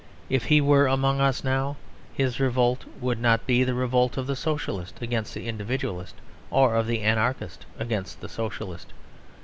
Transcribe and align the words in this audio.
If 0.31 0.45
he 0.45 0.61
were 0.61 0.87
among 0.87 1.21
us 1.21 1.43
now 1.43 1.77
his 2.11 2.39
revolt 2.39 2.85
would 2.99 3.19
not 3.21 3.45
be 3.45 3.63
the 3.63 3.75
revolt 3.75 4.17
of 4.17 4.25
the 4.25 4.35
Socialist 4.35 4.99
against 4.99 5.35
the 5.35 5.47
Individualist, 5.47 6.15
or 6.49 6.73
of 6.75 6.87
the 6.87 7.01
Anarchist 7.01 7.67
against 7.77 8.19
the 8.19 8.27
Socialist. 8.29 8.93